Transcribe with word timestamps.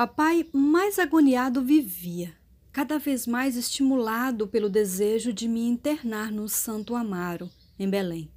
Papai, 0.00 0.46
mais 0.50 0.98
agoniado, 0.98 1.62
vivia, 1.62 2.34
cada 2.72 2.98
vez 2.98 3.26
mais 3.26 3.54
estimulado 3.54 4.48
pelo 4.48 4.70
desejo 4.70 5.30
de 5.30 5.46
me 5.46 5.60
internar 5.68 6.32
no 6.32 6.48
Santo 6.48 6.94
Amaro, 6.94 7.50
em 7.78 7.86
Belém. 7.86 8.30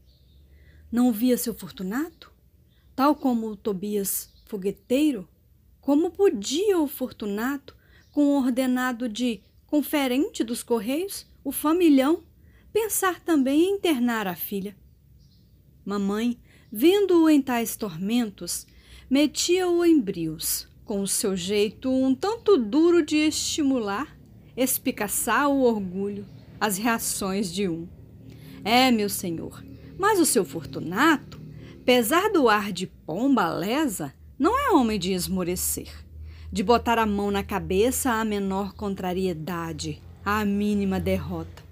Não 0.91 1.10
via 1.10 1.38
seu 1.38 1.54
Fortunato? 1.54 2.29
Tal 2.94 3.15
como 3.15 3.47
o 3.47 3.55
Tobias 3.55 4.29
fogueteiro? 4.46 5.26
Como 5.79 6.12
podia 6.12 6.79
o 6.79 6.86
Fortunato, 6.86 7.74
com 8.12 8.26
o 8.26 8.44
ordenado 8.44 9.08
de 9.08 9.40
conferente 9.66 10.44
dos 10.44 10.64
Correios, 10.64 11.26
o 11.46 11.54
familhão, 11.54 12.26
pensar 12.74 13.22
também 13.22 13.62
em 13.62 13.76
internar 13.76 14.28
a 14.28 14.36
filha? 14.36 14.76
Mamãe, 15.86 16.38
vendo-o 16.70 17.30
em 17.30 17.41
tais 17.41 17.77
tormentos, 17.77 18.68
metia-o 19.09 19.86
em 19.86 19.98
brios, 19.98 20.68
com 20.94 21.02
o 21.02 21.07
seu 21.07 21.35
jeito 21.35 21.91
um 21.91 22.13
tanto 22.13 22.55
duro 22.55 23.03
de 23.03 23.17
estimular, 23.17 24.15
espicaçar 24.55 25.49
o 25.49 25.63
orgulho, 25.63 26.23
as 26.61 26.77
reações 26.77 27.51
de 27.51 27.67
um. 27.67 27.88
É, 28.63 28.91
meu 28.91 29.09
senhor, 29.09 29.65
mas 29.98 30.20
o 30.20 30.25
seu 30.25 30.45
Fortunato, 30.45 31.41
pesar 31.84 32.29
do 32.29 32.48
ar 32.48 32.71
de 32.71 32.85
pomba 32.85 33.49
lesa, 33.49 34.13
não 34.37 34.55
é 34.55 34.70
homem 34.70 34.99
de 34.99 35.13
esmorecer, 35.13 35.89
de 36.51 36.61
botar 36.61 36.99
a 36.99 37.07
mão 37.07 37.31
na 37.31 37.43
cabeça 37.43 38.12
à 38.12 38.23
menor 38.23 38.75
contrariedade, 38.75 39.99
à 40.23 40.45
mínima 40.45 40.99
derrota. 40.99 41.63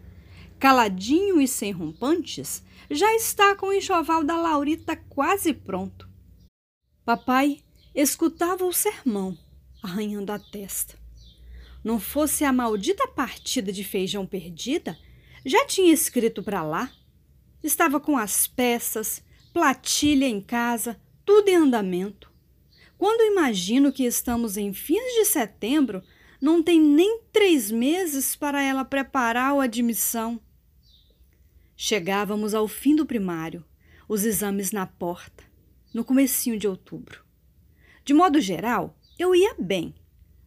Caladinho 0.57 1.39
e 1.39 1.47
sem 1.47 1.71
rompantes, 1.71 2.63
já 2.89 3.13
está 3.13 3.55
com 3.55 3.67
o 3.67 3.73
enxoval 3.73 4.23
da 4.23 4.35
Laurita 4.35 4.95
quase 4.95 5.53
pronto. 5.53 6.09
Papai 7.05 7.59
escutava 7.93 8.65
o 8.65 8.73
sermão, 8.73 9.37
arranhando 9.81 10.31
a 10.31 10.39
testa. 10.39 10.97
Não 11.83 11.99
fosse 11.99 12.43
a 12.43 12.53
maldita 12.53 13.07
partida 13.07 13.71
de 13.71 13.83
feijão 13.83 14.25
perdida, 14.25 14.97
já 15.45 15.65
tinha 15.65 15.93
escrito 15.93 16.43
para 16.43 16.63
lá. 16.63 16.91
Estava 17.63 17.99
com 17.99 18.17
as 18.17 18.47
peças, 18.47 19.23
platilha 19.53 20.25
em 20.25 20.39
casa, 20.39 20.99
tudo 21.25 21.49
em 21.49 21.55
andamento. 21.55 22.31
Quando 22.97 23.31
imagino 23.31 23.91
que 23.91 24.03
estamos 24.03 24.57
em 24.57 24.73
fins 24.73 25.15
de 25.15 25.25
setembro, 25.25 26.03
não 26.39 26.61
tem 26.61 26.79
nem 26.79 27.21
três 27.31 27.71
meses 27.71 28.35
para 28.35 28.61
ela 28.61 28.85
preparar 28.85 29.53
a 29.53 29.63
admissão. 29.63 30.39
Chegávamos 31.75 32.53
ao 32.53 32.67
fim 32.67 32.95
do 32.95 33.05
primário, 33.05 33.65
os 34.07 34.23
exames 34.23 34.71
na 34.71 34.85
porta, 34.85 35.43
no 35.93 36.05
comecinho 36.05 36.59
de 36.59 36.67
outubro. 36.67 37.23
De 38.03 38.13
modo 38.13 38.41
geral, 38.41 38.97
eu 39.17 39.35
ia 39.35 39.55
bem. 39.59 39.93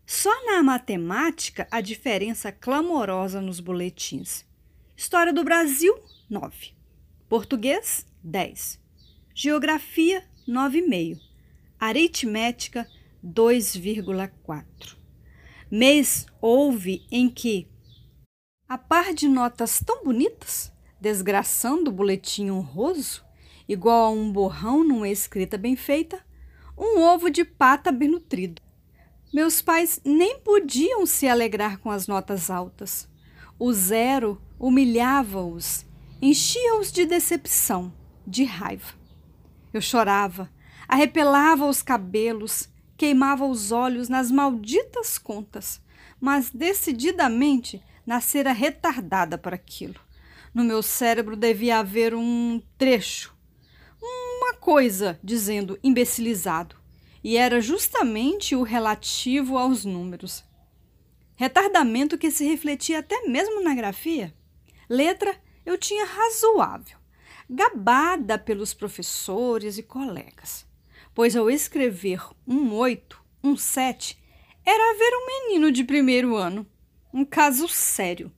Só 0.04 0.30
na 0.44 0.62
matemática 0.62 1.66
a 1.70 1.80
diferença 1.80 2.50
clamorosa 2.50 3.40
nos 3.40 3.60
boletins. 3.60 4.44
História 4.96 5.32
do 5.32 5.44
Brasil, 5.44 5.94
9. 6.28 6.72
Português, 7.28 8.06
10. 8.22 8.80
Geografia, 9.34 10.24
9,5. 10.48 11.18
Aritmética, 11.78 12.88
2,4. 13.24 14.96
Mês 15.70 16.26
houve 16.40 17.06
em 17.10 17.28
que, 17.28 17.68
a 18.68 18.76
par 18.76 19.14
de 19.14 19.28
notas 19.28 19.80
tão 19.84 20.04
bonitas, 20.04 20.72
desgraçando 21.00 21.90
o 21.90 21.92
boletim 21.92 22.50
honroso, 22.50 23.24
igual 23.68 24.04
a 24.04 24.10
um 24.10 24.30
borrão 24.30 24.84
numa 24.84 25.08
escrita 25.08 25.56
bem 25.56 25.76
feita, 25.76 26.24
um 26.76 27.00
ovo 27.00 27.30
de 27.30 27.44
pata 27.44 27.90
bem 27.92 28.08
nutrido. 28.08 28.60
Meus 29.32 29.60
pais 29.60 30.00
nem 30.04 30.38
podiam 30.38 31.06
se 31.06 31.26
alegrar 31.26 31.78
com 31.78 31.90
as 31.90 32.06
notas 32.06 32.50
altas. 32.50 33.08
O 33.58 33.72
zero 33.72 34.40
humilhava-os, 34.58 35.84
enchia-os 36.20 36.92
de 36.92 37.04
decepção, 37.04 37.92
de 38.26 38.44
raiva. 38.44 38.94
Eu 39.72 39.80
chorava, 39.80 40.50
arrepelava 40.86 41.66
os 41.66 41.82
cabelos, 41.82 42.68
queimava 42.96 43.44
os 43.44 43.72
olhos 43.72 44.08
nas 44.08 44.30
malditas 44.30 45.18
contas, 45.18 45.80
mas 46.20 46.50
decididamente 46.50 47.82
nascera 48.06 48.52
retardada 48.52 49.36
para 49.36 49.56
aquilo. 49.56 50.00
No 50.54 50.62
meu 50.62 50.82
cérebro 50.82 51.34
devia 51.34 51.80
haver 51.80 52.14
um 52.14 52.62
trecho, 52.78 53.33
coisa 54.64 55.20
dizendo 55.22 55.78
imbecilizado, 55.84 56.74
e 57.22 57.36
era 57.36 57.60
justamente 57.60 58.56
o 58.56 58.62
relativo 58.62 59.58
aos 59.58 59.84
números. 59.84 60.42
Retardamento 61.36 62.16
que 62.16 62.30
se 62.30 62.46
refletia 62.46 63.00
até 63.00 63.28
mesmo 63.28 63.62
na 63.62 63.74
grafia. 63.74 64.34
Letra 64.88 65.38
eu 65.66 65.76
tinha 65.76 66.06
razoável, 66.06 66.96
gabada 67.48 68.38
pelos 68.38 68.72
professores 68.72 69.76
e 69.76 69.82
colegas, 69.82 70.66
pois 71.14 71.36
ao 71.36 71.50
escrever 71.50 72.22
um 72.48 72.72
oito, 72.72 73.22
um 73.42 73.58
sete, 73.58 74.18
era 74.64 74.98
ver 74.98 75.14
um 75.14 75.26
menino 75.26 75.70
de 75.70 75.84
primeiro 75.84 76.36
ano. 76.36 76.66
Um 77.12 77.22
caso 77.22 77.68
sério. 77.68 78.32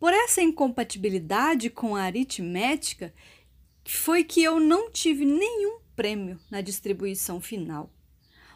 Por 0.00 0.12
essa 0.12 0.42
incompatibilidade 0.42 1.70
com 1.70 1.94
a 1.94 2.02
aritmética, 2.02 3.14
foi 3.84 4.24
que 4.24 4.42
eu 4.42 4.60
não 4.60 4.90
tive 4.90 5.24
nenhum 5.24 5.78
prêmio 5.96 6.38
na 6.50 6.60
distribuição 6.60 7.40
final. 7.40 7.90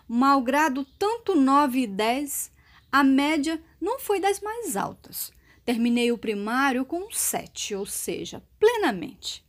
Malgrado 0.09 0.85
tanto 0.99 1.35
9 1.35 1.81
e 1.81 1.87
10, 1.87 2.53
a 2.93 3.03
média 3.03 3.63
não 3.81 3.99
foi 3.99 4.21
das 4.21 4.41
mais 4.41 4.77
altas. 4.77 5.33
Terminei 5.65 6.13
o 6.13 6.19
primário 6.19 6.85
com 6.85 7.11
7, 7.11 7.75
ou 7.75 7.85
seja, 7.85 8.43
plenamente. 8.59 9.45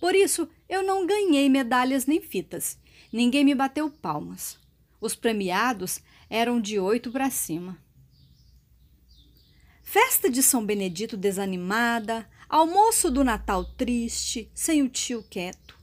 Por 0.00 0.14
isso, 0.14 0.48
eu 0.68 0.82
não 0.82 1.06
ganhei 1.06 1.48
medalhas 1.48 2.06
nem 2.06 2.20
fitas. 2.20 2.78
Ninguém 3.12 3.44
me 3.44 3.54
bateu 3.54 3.88
palmas. 3.88 4.58
Os 5.00 5.14
premiados 5.14 6.00
eram 6.28 6.60
de 6.60 6.78
oito 6.78 7.12
para 7.12 7.30
cima. 7.30 7.78
Festa 9.82 10.28
de 10.28 10.42
São 10.42 10.66
Benedito 10.66 11.16
desanimada, 11.16 12.28
almoço 12.54 13.10
do 13.10 13.24
Natal 13.24 13.64
triste, 13.64 14.48
sem 14.54 14.80
o 14.80 14.88
tio 14.88 15.24
quieto. 15.28 15.76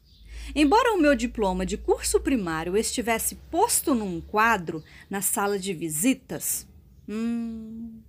Embora 0.56 0.94
o 0.94 0.98
meu 0.98 1.14
diploma 1.14 1.66
de 1.66 1.78
curso 1.78 2.22
primário 2.22 2.78
estivesse 2.78 3.36
posto 3.52 3.94
num 3.94 4.22
quadro 4.22 4.82
na 5.10 5.22
sala 5.22 5.60
de 5.60 5.74
visitas, 5.74 6.66
hum, 7.10 8.00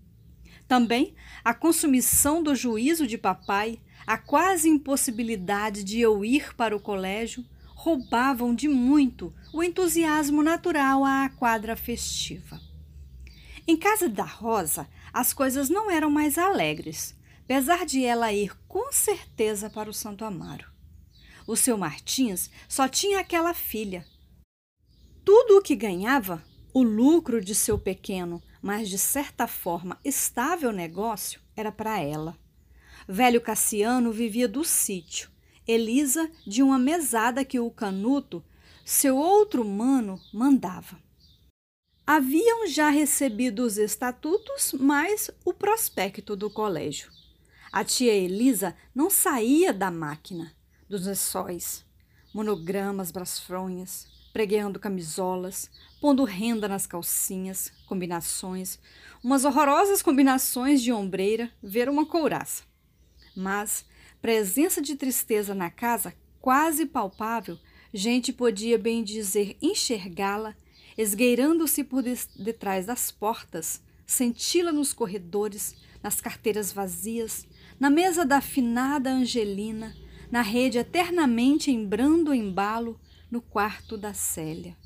também 0.69 1.13
a 1.45 1.53
consumição 1.53 2.41
do 2.41 2.55
juízo 2.55 3.05
de 3.05 3.19
papai, 3.19 3.81
a 4.07 4.17
quase 4.17 4.69
impossibilidade 4.69 5.83
de 5.83 6.01
eu 6.01 6.25
ir 6.25 6.55
para 6.55 6.77
o 6.77 6.81
colégio, 6.81 7.45
roubavam 7.67 8.55
de 8.55 8.69
muito 8.69 9.35
o 9.53 9.61
entusiasmo 9.61 10.41
natural 10.41 11.05
à 11.05 11.29
quadra 11.31 11.75
festiva. 11.75 12.61
Em 13.67 13.77
casa 13.77 14.09
da 14.09 14.25
Rosa, 14.25 14.89
as 15.13 15.33
coisas 15.33 15.69
não 15.69 15.91
eram 15.91 16.11
mais 16.11 16.39
alegres, 16.39 17.21
apesar 17.45 17.85
de 17.85 18.05
ela 18.05 18.33
ir 18.33 18.57
com 18.69 18.93
certeza 18.93 19.69
para 19.69 19.91
o 19.91 19.95
Santo 19.95 20.25
Amaro. 20.25 20.71
O 21.47 21.57
seu 21.57 21.77
Martins 21.77 22.51
só 22.69 22.89
tinha 22.89 23.21
aquela 23.21 23.53
filha. 23.53 24.07
Tudo 25.25 25.59
o 25.59 25.63
que 25.63 25.75
ganhava, 25.77 26.43
o 26.73 26.83
lucro 26.83 27.41
de 27.41 27.55
seu 27.55 27.79
pequeno, 27.79 28.43
mas 28.61 28.89
de 28.89 28.99
certa 28.99 29.47
forma 29.47 29.99
estável 30.05 30.73
negócio, 30.73 31.41
era 31.57 31.73
para 31.73 32.01
ela. 32.01 32.39
Velho 33.09 33.41
Cassiano 33.41 34.13
vivia 34.13 34.49
do 34.49 34.65
sítio, 34.65 35.31
Elisa 35.67 36.31
de 36.47 36.63
uma 36.63 36.79
mesada 36.79 37.45
que 37.45 37.59
o 37.59 37.71
Canuto, 37.71 38.43
seu 38.85 39.17
outro 39.17 39.65
mano, 39.65 40.21
mandava. 40.33 40.99
Haviam 42.07 42.67
já 42.67 42.89
recebido 42.89 43.65
os 43.65 43.79
estatutos, 43.79 44.73
mais 44.73 45.31
o 45.45 45.53
prospecto 45.53 46.35
do 46.35 46.51
colégio. 46.51 47.11
A 47.73 47.85
tia 47.85 48.13
Elisa 48.13 48.77
não 48.95 49.09
saía 49.09 49.73
da 49.73 49.91
máquina, 49.91 50.53
dos 50.87 51.07
lençóis, 51.07 51.83
monogramas, 52.35 53.11
brasfronhas, 53.11 54.07
pregueando 54.31 54.79
camisolas, 54.79 55.71
pondo 55.99 56.23
renda 56.23 56.69
nas 56.69 56.87
calcinhas, 56.87 57.73
combinações, 57.87 58.79
umas 59.25 59.47
horrorosas 59.47 60.03
combinações 60.03 60.83
de 60.83 60.93
ombreira, 60.93 61.51
ver 61.63 61.89
uma 61.89 62.05
couraça. 62.05 62.65
Mas 63.35 63.87
presença 64.21 64.83
de 64.83 64.95
tristeza 64.95 65.55
na 65.55 65.71
casa, 65.71 66.15
quase 66.43 66.85
palpável, 66.85 67.59
gente 67.95 68.35
podia 68.35 68.79
bem 68.79 69.03
dizer 69.03 69.57
enxergá-la 69.63 70.55
esgueirando-se 70.97 71.85
por 71.85 72.03
detrás 72.03 72.87
das 72.87 73.11
portas, 73.11 73.81
senti-la 74.07 74.73
nos 74.73 74.93
corredores, 74.93 75.75
nas 76.03 76.21
carteiras 76.21 76.73
vazias, 76.73 77.47
na 77.83 77.91
mesa 77.91 78.25
da 78.25 78.37
afinada 78.37 79.11
Angelina, 79.11 79.93
na 80.31 80.41
rede 80.41 80.79
eternamente 80.79 81.69
em 81.69 81.85
brando 81.85 82.33
embalo, 82.33 83.01
no 83.29 83.43
quarto 83.43 83.99
da 83.99 84.15
Célia. 84.15 84.77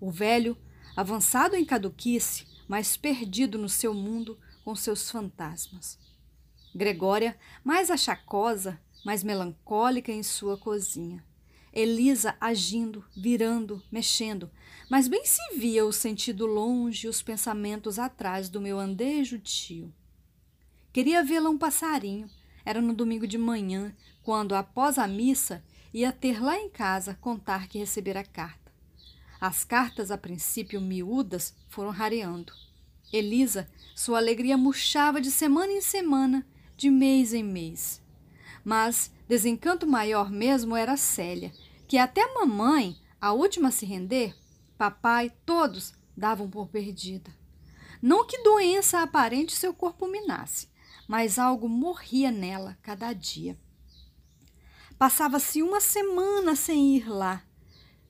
O 0.00 0.10
velho 0.10 0.56
avançado 0.96 1.54
em 1.54 1.64
caduquice, 1.64 2.44
mas 2.66 2.96
perdido 2.96 3.56
no 3.56 3.68
seu 3.68 3.94
mundo 3.94 4.36
com 4.64 4.74
seus 4.74 5.08
fantasmas. 5.12 5.96
Gregória, 6.74 7.38
mais 7.62 7.88
achacosa, 7.88 8.80
mais 9.04 9.22
melancólica 9.22 10.10
em 10.10 10.24
sua 10.24 10.58
cozinha. 10.58 11.24
Elisa 11.72 12.36
agindo, 12.40 13.04
virando, 13.16 13.80
mexendo, 13.92 14.50
mas 14.90 15.06
bem 15.06 15.24
se 15.24 15.56
via 15.56 15.86
o 15.86 15.92
sentido 15.92 16.46
longe 16.46 17.06
e 17.06 17.08
os 17.08 17.22
pensamentos 17.22 17.96
atrás 17.96 18.48
do 18.48 18.60
meu 18.60 18.80
andejo 18.80 19.38
tio. 19.38 19.94
Queria 20.94 21.24
vê-la 21.24 21.50
um 21.50 21.58
passarinho. 21.58 22.30
Era 22.64 22.80
no 22.80 22.94
domingo 22.94 23.26
de 23.26 23.36
manhã, 23.36 23.92
quando, 24.22 24.54
após 24.54 24.96
a 24.96 25.08
missa, 25.08 25.60
ia 25.92 26.12
ter 26.12 26.40
lá 26.40 26.56
em 26.56 26.70
casa 26.70 27.18
contar 27.20 27.66
que 27.66 27.80
recebera 27.80 28.22
carta. 28.22 28.72
As 29.40 29.64
cartas, 29.64 30.12
a 30.12 30.16
princípio 30.16 30.80
miúdas, 30.80 31.52
foram 31.68 31.90
rareando. 31.90 32.52
Elisa, 33.12 33.68
sua 33.92 34.18
alegria 34.18 34.56
murchava 34.56 35.20
de 35.20 35.32
semana 35.32 35.72
em 35.72 35.80
semana, 35.80 36.46
de 36.76 36.88
mês 36.90 37.34
em 37.34 37.42
mês. 37.42 38.00
Mas 38.64 39.10
desencanto 39.26 39.88
maior 39.88 40.30
mesmo 40.30 40.76
era 40.76 40.96
Célia, 40.96 41.52
que 41.88 41.98
até 41.98 42.22
a 42.22 42.34
mamãe, 42.34 42.96
a 43.20 43.32
última 43.32 43.70
a 43.70 43.72
se 43.72 43.84
render, 43.84 44.32
papai, 44.78 45.32
todos 45.44 45.92
davam 46.16 46.48
por 46.48 46.68
perdida. 46.68 47.34
Não 48.00 48.24
que 48.24 48.44
doença 48.44 49.00
aparente 49.00 49.56
seu 49.56 49.74
corpo 49.74 50.06
minasse, 50.06 50.72
mas 51.08 51.38
algo 51.38 51.68
morria 51.68 52.30
nela 52.30 52.78
cada 52.82 53.12
dia. 53.12 53.58
Passava-se 54.98 55.62
uma 55.62 55.80
semana 55.80 56.54
sem 56.54 56.96
ir 56.96 57.08
lá. 57.08 57.42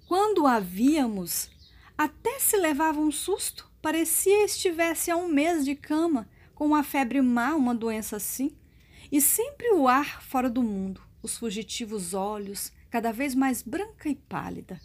Quando 0.07 0.47
a 0.47 0.61
víamos, 0.61 1.51
até 1.97 2.39
se 2.39 2.57
levava 2.57 3.01
um 3.01 3.11
susto, 3.11 3.71
parecia 3.81 4.45
estivesse 4.45 5.11
há 5.11 5.17
um 5.17 5.29
mês 5.29 5.65
de 5.65 5.75
cama, 5.75 6.29
com 6.55 6.67
uma 6.67 6.83
febre 6.85 7.21
má, 7.23 7.55
uma 7.55 7.75
doença 7.75 8.17
assim, 8.17 8.57
e 9.11 9.21
sempre 9.21 9.73
o 9.73 9.89
ar 9.89 10.23
fora 10.23 10.51
do 10.51 10.63
mundo, 10.63 11.01
os 11.23 11.37
fugitivos 11.39 12.15
olhos, 12.15 12.71
cada 12.91 13.13
vez 13.13 13.35
mais 13.35 13.63
branca 13.63 14.09
e 14.09 14.15
pálida. 14.15 14.81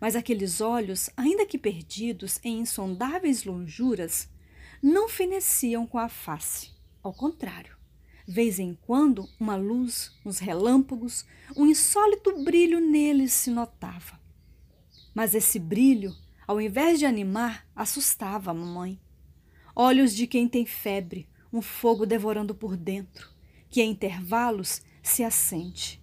Mas 0.00 0.14
aqueles 0.14 0.60
olhos, 0.60 1.10
ainda 1.16 1.46
que 1.46 1.58
perdidos 1.58 2.38
em 2.44 2.60
insondáveis 2.60 3.44
lonjuras, 3.44 4.28
não 4.82 5.08
feneciam 5.08 5.86
com 5.86 5.98
a 5.98 6.08
face. 6.08 6.75
Ao 7.06 7.12
contrário, 7.12 7.76
vez 8.26 8.58
em 8.58 8.74
quando 8.74 9.28
uma 9.38 9.54
luz, 9.54 10.10
uns 10.24 10.40
relâmpagos, 10.40 11.24
um 11.56 11.64
insólito 11.64 12.42
brilho 12.42 12.80
neles 12.80 13.32
se 13.32 13.48
notava. 13.48 14.18
Mas 15.14 15.32
esse 15.32 15.60
brilho, 15.60 16.12
ao 16.48 16.60
invés 16.60 16.98
de 16.98 17.06
animar, 17.06 17.64
assustava 17.76 18.50
a 18.50 18.54
mamãe. 18.54 18.98
Olhos 19.72 20.16
de 20.16 20.26
quem 20.26 20.48
tem 20.48 20.66
febre, 20.66 21.28
um 21.52 21.62
fogo 21.62 22.04
devorando 22.04 22.56
por 22.56 22.76
dentro, 22.76 23.30
que 23.70 23.80
a 23.80 23.84
intervalos 23.84 24.82
se 25.00 25.22
acende. 25.22 26.02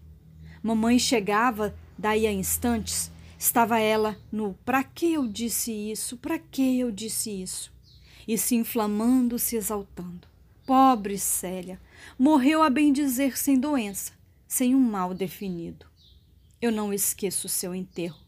Mamãe 0.64 0.98
chegava, 0.98 1.78
daí 1.98 2.26
a 2.26 2.32
instantes, 2.32 3.12
estava 3.38 3.78
ela 3.78 4.18
no 4.32 4.54
para 4.64 4.82
que 4.86 5.12
eu 5.12 5.28
disse 5.28 5.70
isso, 5.70 6.16
para 6.16 6.40
que 6.40 6.80
eu 6.80 6.90
disse 6.94 7.30
isso, 7.30 7.74
e 8.26 8.38
se 8.38 8.56
inflamando, 8.56 9.38
se 9.38 9.58
exaltando. 9.58 10.32
Pobre 10.66 11.20
Célia, 11.20 11.78
morreu 12.18 12.64
a 12.64 12.70
bem 12.70 12.94
dizer 12.94 13.38
sem 13.38 13.60
doença, 13.60 14.14
sem 14.48 14.74
um 14.74 14.80
mal 14.80 15.14
definido. 15.14 15.86
Eu 16.62 16.72
não 16.72 16.94
esqueço 16.94 17.48
o 17.48 17.50
seu 17.50 17.76
enterro. 17.76 18.24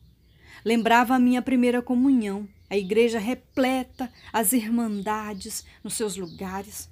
Lembrava 0.66 1.16
a 1.16 1.20
minha 1.20 1.42
primeira 1.42 1.82
comunhão, 1.82 2.46
a 2.70 2.76
igreja 2.76 3.20
repleta, 3.20 4.12
as 4.34 4.52
irmandades 4.52 5.64
nos 5.82 5.94
seus 5.94 6.18
lugares, 6.18 6.90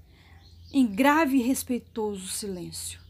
em 0.72 0.88
grave 0.88 1.38
e 1.38 1.42
respeitoso 1.42 2.28
silêncio. 2.30 3.02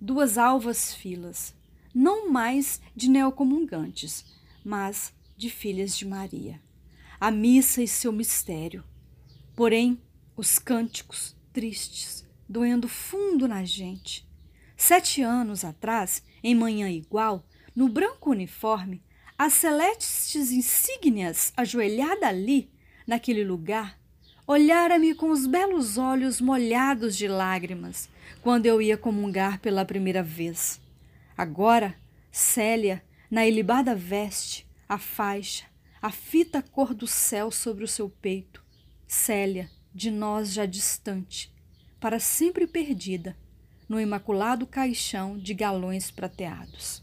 Duas 0.00 0.38
alvas 0.38 0.94
filas, 0.94 1.56
não 1.92 2.30
mais 2.30 2.80
de 2.94 3.08
neocomungantes, 3.08 4.24
mas 4.64 5.12
de 5.36 5.50
filhas 5.50 5.96
de 5.96 6.06
Maria. 6.06 6.60
A 7.18 7.32
missa 7.32 7.82
e 7.82 7.88
seu 7.88 8.12
mistério. 8.12 8.84
Porém, 9.56 10.00
os 10.36 10.58
cânticos 10.60 11.34
tristes, 11.54 12.26
doendo 12.48 12.88
fundo 12.88 13.46
na 13.46 13.64
gente. 13.64 14.28
Sete 14.76 15.22
anos 15.22 15.64
atrás, 15.64 16.22
em 16.42 16.54
manhã 16.54 16.90
igual, 16.90 17.46
no 17.74 17.88
branco 17.88 18.30
uniforme, 18.30 19.00
as 19.38 19.54
celestes 19.54 20.50
insígnias 20.50 21.52
ajoelhada 21.56 22.26
ali, 22.26 22.70
naquele 23.06 23.44
lugar, 23.44 23.98
olhara-me 24.46 25.14
com 25.14 25.30
os 25.30 25.46
belos 25.46 25.96
olhos 25.96 26.40
molhados 26.40 27.16
de 27.16 27.28
lágrimas, 27.28 28.08
quando 28.42 28.66
eu 28.66 28.82
ia 28.82 28.98
comungar 28.98 29.60
pela 29.60 29.84
primeira 29.84 30.22
vez. 30.22 30.80
Agora, 31.38 31.94
Célia, 32.32 33.02
na 33.30 33.46
ilibada 33.46 33.94
veste, 33.94 34.66
a 34.88 34.98
faixa, 34.98 35.64
a 36.02 36.10
fita 36.10 36.60
cor 36.62 36.92
do 36.92 37.06
céu 37.06 37.50
sobre 37.50 37.84
o 37.84 37.88
seu 37.88 38.10
peito. 38.10 38.62
Célia, 39.06 39.70
de 39.94 40.10
nós 40.10 40.52
já 40.52 40.66
distante, 40.66 41.54
para 42.00 42.18
sempre 42.18 42.66
perdida, 42.66 43.36
no 43.88 44.00
imaculado 44.00 44.66
caixão 44.66 45.38
de 45.38 45.54
galões 45.54 46.10
prateados. 46.10 47.02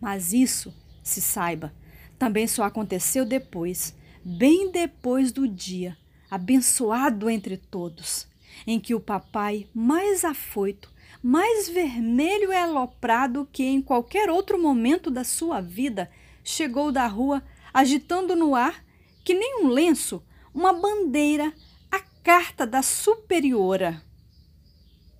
Mas 0.00 0.32
isso, 0.32 0.72
se 1.02 1.20
saiba, 1.20 1.74
também 2.18 2.46
só 2.46 2.62
aconteceu 2.62 3.24
depois, 3.24 3.94
bem 4.24 4.70
depois 4.70 5.32
do 5.32 5.48
dia, 5.48 5.96
abençoado 6.30 7.28
entre 7.28 7.56
todos, 7.56 8.28
em 8.66 8.78
que 8.78 8.94
o 8.94 9.00
papai, 9.00 9.66
mais 9.74 10.24
afoito, 10.24 10.92
mais 11.22 11.68
vermelho 11.68 12.52
e 12.52 12.56
aloprado 12.56 13.48
que 13.52 13.64
em 13.64 13.82
qualquer 13.82 14.30
outro 14.30 14.60
momento 14.60 15.10
da 15.10 15.24
sua 15.24 15.60
vida, 15.60 16.10
chegou 16.44 16.92
da 16.92 17.06
rua 17.06 17.42
agitando 17.74 18.36
no 18.36 18.54
ar, 18.54 18.84
que 19.24 19.34
nem 19.34 19.64
um 19.64 19.68
lenço, 19.68 20.22
uma 20.54 20.72
bandeira, 20.72 21.52
a 21.90 22.00
carta 22.22 22.66
da 22.66 22.82
superiora. 22.82 24.02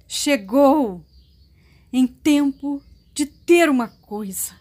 Chegou 0.06 1.04
em 1.92 2.06
tempo 2.06 2.82
de 3.14 3.26
ter 3.26 3.68
uma 3.68 3.88
coisa 3.88 4.54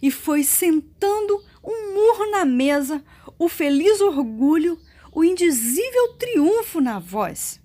e 0.00 0.10
foi 0.10 0.42
sentando 0.42 1.42
um 1.62 1.94
murro 1.94 2.30
na 2.30 2.44
mesa, 2.44 3.02
o 3.38 3.48
feliz 3.48 4.00
orgulho, 4.00 4.78
o 5.12 5.22
indizível 5.22 6.14
triunfo 6.18 6.80
na 6.80 6.98
voz. 6.98 7.60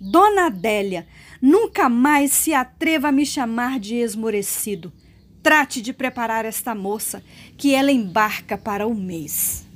Dona 0.00 0.46
Adélia, 0.46 1.06
nunca 1.40 1.88
mais 1.88 2.32
se 2.32 2.52
atreva 2.52 3.08
a 3.08 3.12
me 3.12 3.24
chamar 3.24 3.78
de 3.78 3.96
esmorecido. 3.96 4.92
Trate 5.42 5.80
de 5.80 5.92
preparar 5.92 6.44
esta 6.44 6.74
moça, 6.74 7.22
que 7.56 7.74
ela 7.74 7.90
embarca 7.90 8.58
para 8.58 8.86
o 8.86 8.94
mês. 8.94 9.66